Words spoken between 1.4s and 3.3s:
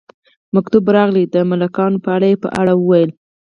ملکانو په اړه، یې په اړه وویل.